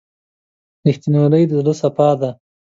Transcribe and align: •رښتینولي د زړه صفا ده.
•رښتینولي 0.85 1.43
د 1.47 1.51
زړه 1.61 1.73
صفا 1.81 2.09
ده. 2.19 2.29